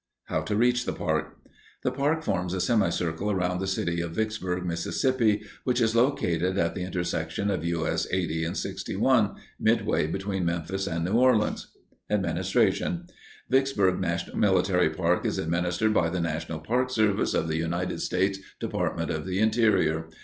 [0.23, 1.37] How To Reach the Park
[1.83, 5.05] The park forms a semicircle around the city of Vicksburg, Miss.,
[5.63, 7.85] which is located at the intersection of U.
[7.85, 8.07] S.
[8.09, 11.67] 80 and 61, midway between Memphis and New Orleans.
[12.09, 13.05] Administration
[13.47, 18.39] Vicksburg National Military Park is administered by the National Park Service of the United States
[18.59, 20.09] Department of the Interior.